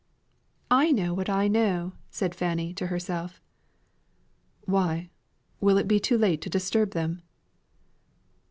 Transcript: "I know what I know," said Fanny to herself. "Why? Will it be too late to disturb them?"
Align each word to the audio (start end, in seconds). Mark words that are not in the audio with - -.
"I 0.71 0.91
know 0.91 1.13
what 1.13 1.29
I 1.29 1.47
know," 1.47 1.93
said 2.09 2.33
Fanny 2.33 2.73
to 2.73 2.87
herself. 2.87 3.39
"Why? 4.65 5.11
Will 5.59 5.77
it 5.77 5.87
be 5.87 5.99
too 5.99 6.17
late 6.17 6.41
to 6.41 6.49
disturb 6.49 6.93
them?" 6.93 7.21